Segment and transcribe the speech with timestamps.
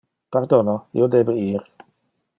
[0.35, 1.69] Pardono, io debe ir.